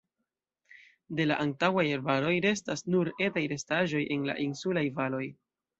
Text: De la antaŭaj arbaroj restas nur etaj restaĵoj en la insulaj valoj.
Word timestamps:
De 1.19 1.27
la 1.27 1.37
antaŭaj 1.43 1.85
arbaroj 1.99 2.33
restas 2.49 2.85
nur 2.95 3.15
etaj 3.29 3.47
restaĵoj 3.55 4.05
en 4.19 4.29
la 4.33 4.43
insulaj 4.49 4.91
valoj. 5.01 5.25